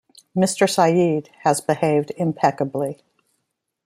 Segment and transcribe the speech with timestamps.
[0.35, 3.03] Mr Sayeed has behaved impeccably.